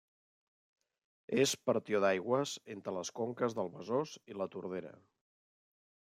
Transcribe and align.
És 1.43 1.53
partió 1.71 2.01
d'aigües 2.05 2.55
entre 2.77 2.95
les 2.97 3.13
conques 3.21 3.59
del 3.61 3.71
Besòs 3.77 4.19
i 4.35 4.41
La 4.41 4.51
Tordera. 4.57 4.97